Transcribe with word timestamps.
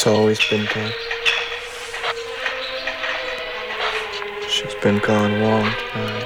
It's 0.00 0.06
always 0.06 0.40
been 0.48 0.66
there. 0.74 0.94
She's 4.48 4.74
been 4.76 4.96
gone 5.00 5.30
a 5.30 5.44
long 5.44 5.70
time. 5.92 6.19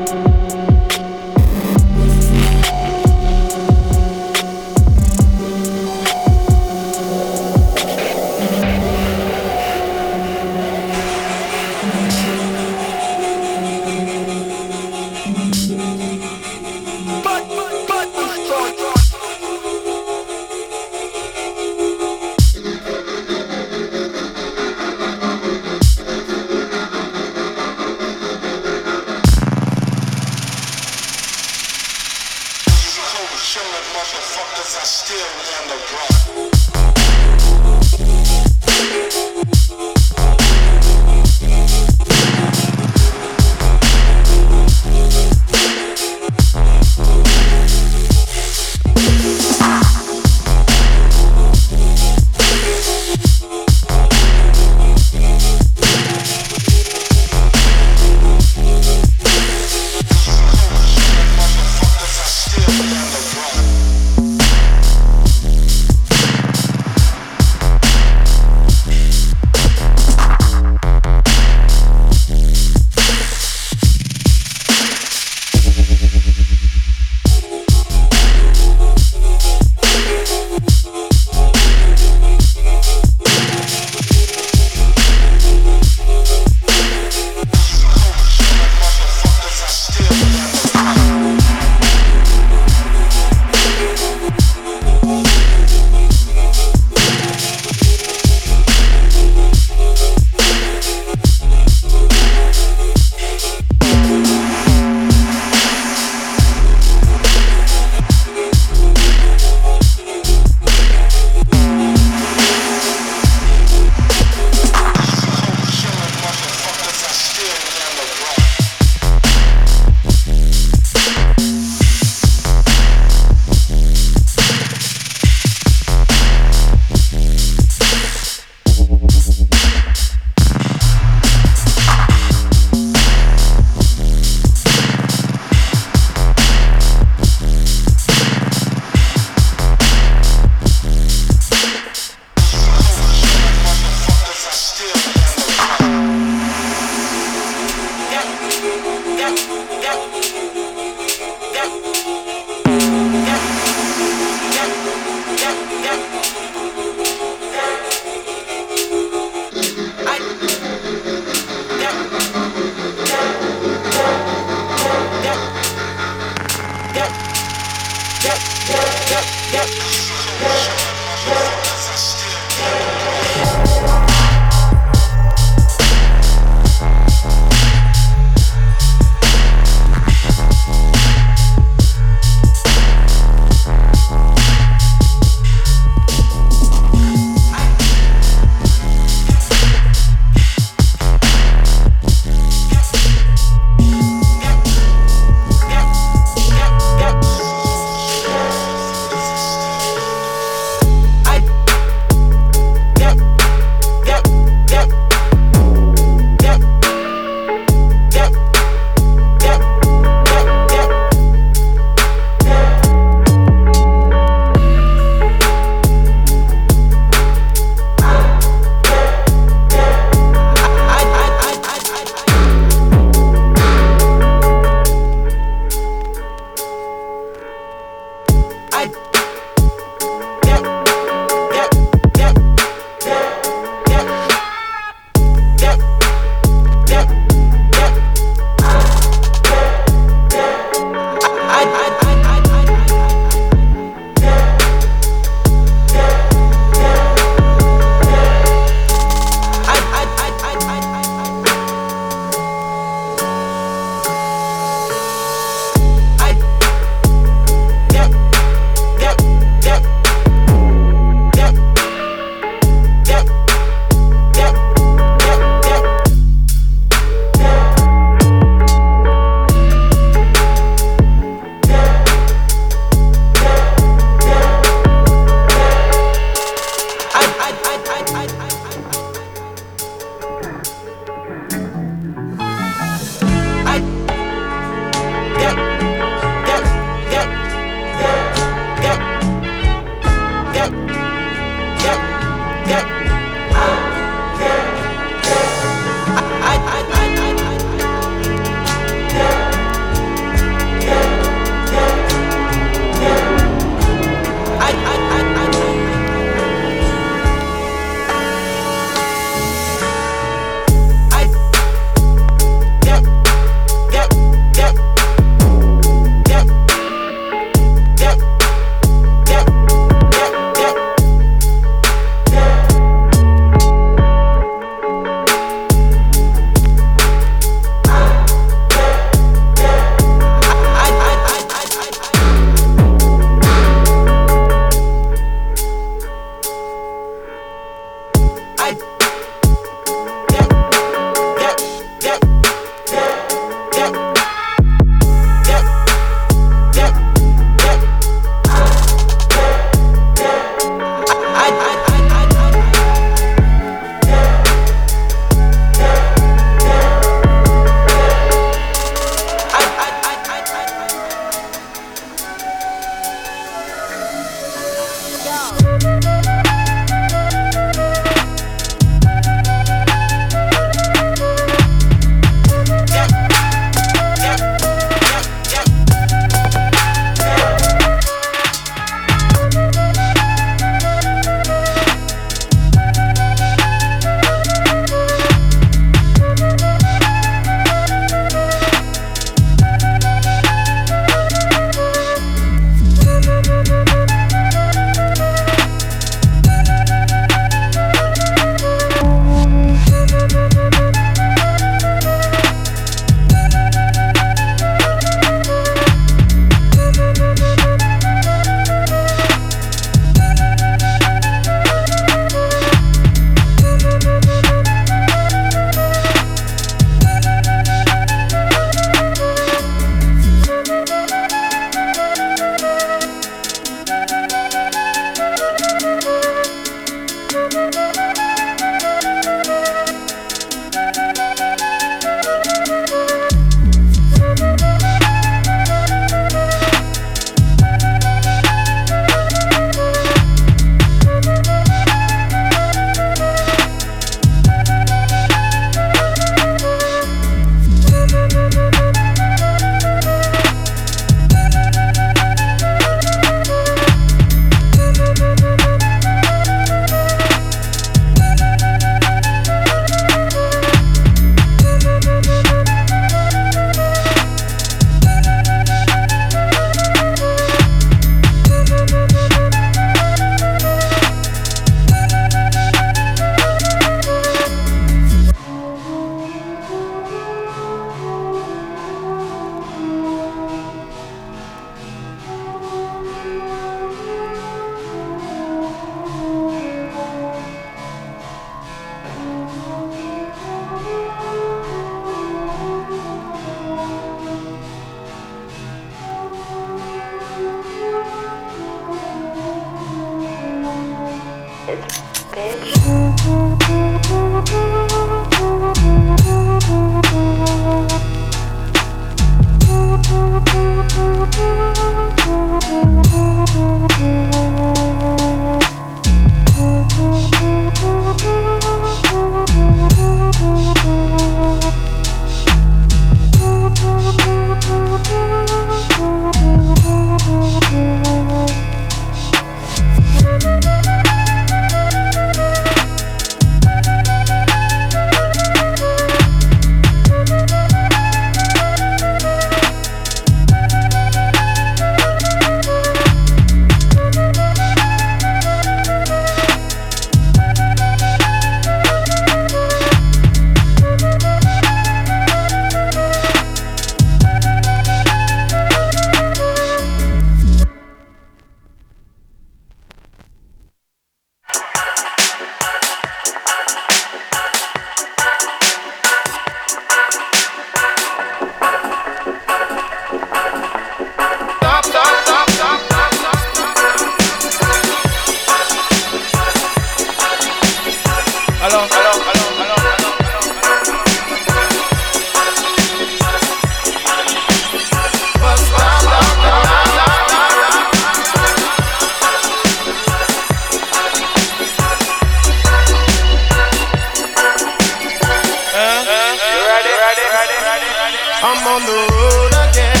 I 598.43 598.55
need 598.55 598.63
my 598.65 598.79
the 598.87 598.97
road 599.13 599.75
girls. 599.75 600.00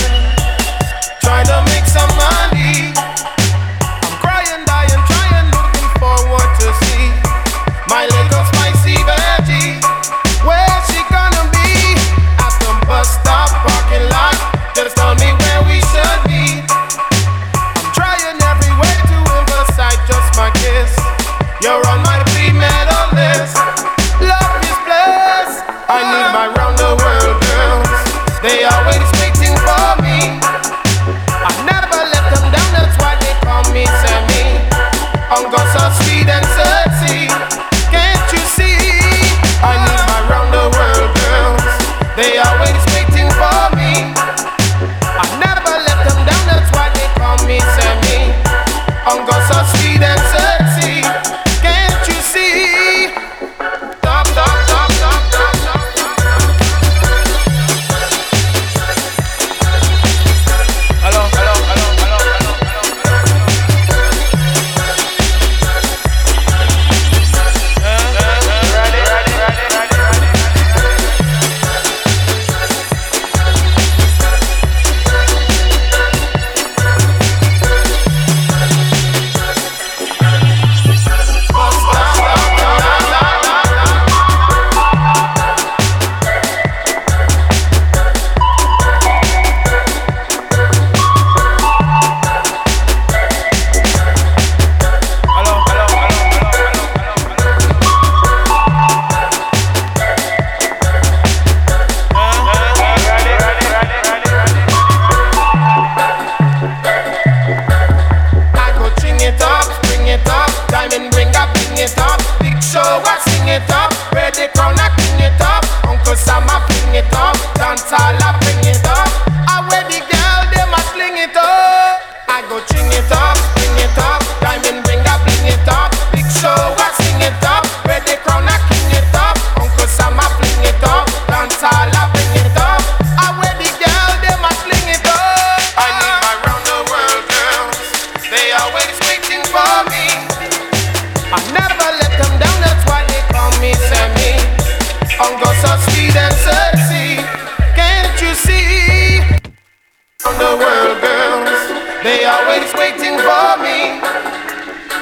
Always 152.51 152.73
waiting 152.75 153.15
for 153.15 153.51
me. 153.63 154.03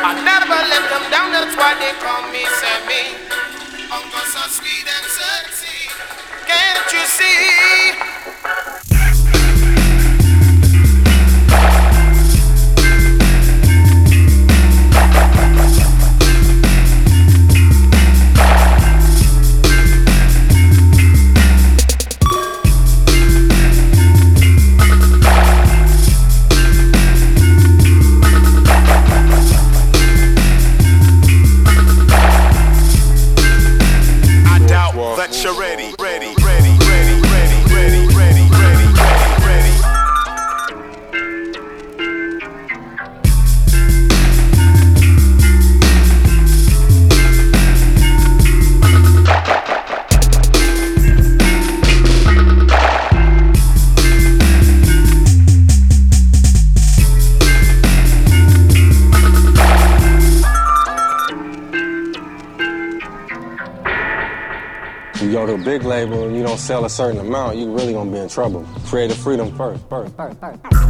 I 0.05 0.13
never 0.21 0.59
let 0.69 0.85
them 0.85 1.05
down, 1.09 1.31
that's 1.33 1.55
why 1.57 1.73
they 1.81 1.93
call 1.97 2.21
me 2.29 2.45
Sammy. 2.61 3.17
Uncle 3.89 4.25
so 4.29 4.41
sweet 4.53 4.85
and 4.85 5.05
sexy. 5.09 5.89
Can't 6.45 6.93
you 6.93 7.05
see? 7.07 7.78
You 65.29 65.35
go 65.35 65.45
to 65.45 65.53
a 65.53 65.57
big 65.59 65.83
label 65.83 66.25
and 66.25 66.35
you 66.35 66.41
don't 66.41 66.57
sell 66.57 66.85
a 66.85 66.89
certain 66.89 67.19
amount, 67.19 67.57
you 67.57 67.71
really 67.71 67.93
gonna 67.93 68.09
be 68.09 68.17
in 68.17 68.29
trouble. 68.29 68.65
Creative 68.85 69.15
freedom 69.15 69.55
first, 69.55 69.87
first, 69.87 70.15
first, 70.15 70.39
first. 70.39 70.88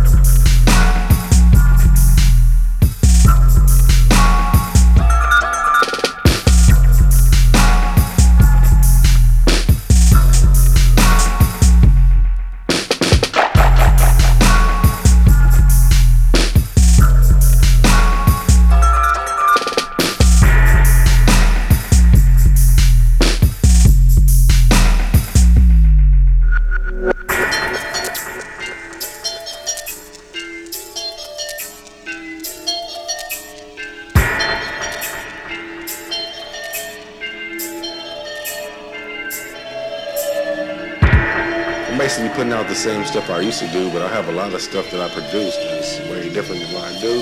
Same 42.80 43.04
stuff 43.04 43.30
I 43.30 43.42
used 43.42 43.60
to 43.60 43.68
do, 43.74 43.92
but 43.92 44.02
I 44.02 44.08
have 44.08 44.30
a 44.30 44.32
lot 44.32 44.54
of 44.54 44.62
stuff 44.62 44.90
that 44.92 45.02
I 45.02 45.10
produce 45.14 45.54
that's 45.58 46.00
way 46.10 46.32
different 46.34 46.62
than 46.62 46.74
what 46.74 46.86
I 46.86 47.02
do. 47.02 47.22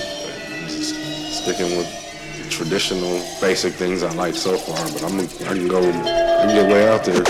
Just 0.68 0.94
sticking 1.42 1.76
with 1.76 1.90
traditional, 2.52 3.20
basic 3.42 3.74
things 3.74 4.04
I 4.04 4.14
like 4.14 4.36
so 4.36 4.56
far. 4.56 4.78
But 4.94 5.04
I'm 5.04 5.20
I 5.20 5.58
can 5.58 5.68
go, 5.68 5.80
I 5.80 6.46
can 6.46 6.54
get 6.54 6.72
way 6.72 6.88
out 6.88 7.04
there. 7.06 7.24